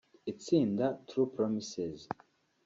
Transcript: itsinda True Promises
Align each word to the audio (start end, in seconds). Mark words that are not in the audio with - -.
itsinda 0.31 0.85
True 1.07 1.23
Promises 1.35 1.99